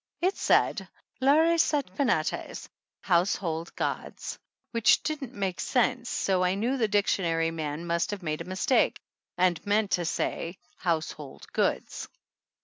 It 0.19 0.35
said: 0.35 0.87
"Lares 1.19 1.75
et 1.75 1.95
Penates, 1.95 2.67
household 3.01 3.75
gods," 3.75 4.39
which 4.71 5.03
didn't 5.03 5.35
make 5.35 5.59
sense, 5.59 6.09
so 6.09 6.43
I 6.43 6.55
knew 6.55 6.75
the 6.75 6.87
dictionary 6.87 7.51
man 7.51 7.85
must 7.85 8.09
have 8.09 8.23
made 8.23 8.41
a 8.41 8.45
mistake 8.45 8.99
and 9.37 9.63
meant 9.63 9.91
to 9.91 10.05
say 10.05 10.57
household 10.77 11.45
goods. 11.53 12.07